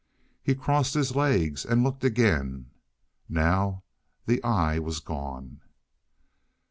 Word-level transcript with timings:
He 0.41 0.55
crossed 0.55 0.95
his 0.95 1.15
legs 1.15 1.63
and 1.63 1.83
looked 1.83 2.03
again. 2.03 2.71
Now 3.29 3.83
the 4.25 4.43
eye 4.43 4.79
was 4.79 4.99
gone. 4.99 5.61